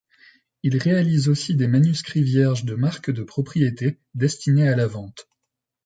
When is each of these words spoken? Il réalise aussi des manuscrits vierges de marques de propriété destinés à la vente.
Il 0.63 0.79
réalise 0.79 1.29
aussi 1.29 1.55
des 1.55 1.67
manuscrits 1.67 2.23
vierges 2.23 2.65
de 2.65 2.73
marques 2.73 3.11
de 3.11 3.21
propriété 3.21 3.99
destinés 4.15 4.67
à 4.67 4.75
la 4.75 4.87
vente. 4.87 5.27